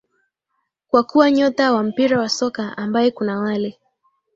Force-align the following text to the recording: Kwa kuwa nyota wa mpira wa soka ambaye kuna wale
Kwa 0.89 1.03
kuwa 1.03 1.31
nyota 1.31 1.73
wa 1.73 1.83
mpira 1.83 2.19
wa 2.19 2.29
soka 2.29 2.77
ambaye 2.77 3.11
kuna 3.11 3.39
wale 3.39 3.79